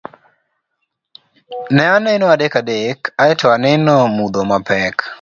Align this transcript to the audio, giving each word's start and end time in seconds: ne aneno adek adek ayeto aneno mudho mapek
ne 1.73 1.83
aneno 1.95 2.25
adek 2.35 2.53
adek 2.61 2.99
ayeto 3.21 3.45
aneno 3.55 3.95
mudho 4.15 4.41
mapek 4.51 4.95